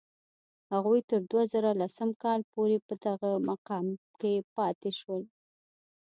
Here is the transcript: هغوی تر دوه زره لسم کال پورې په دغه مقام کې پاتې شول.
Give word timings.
هغوی 0.73 1.01
تر 1.09 1.21
دوه 1.31 1.43
زره 1.53 1.71
لسم 1.81 2.09
کال 2.23 2.41
پورې 2.53 2.77
په 2.87 2.93
دغه 3.05 3.31
مقام 3.49 3.85
کې 4.19 4.33
پاتې 4.55 4.91
شول. 4.99 5.23